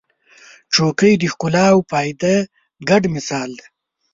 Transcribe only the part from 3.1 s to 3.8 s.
مثال دی.